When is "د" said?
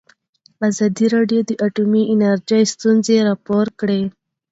1.45-1.51